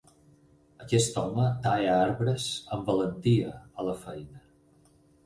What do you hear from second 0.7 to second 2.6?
Aquest home talla arbres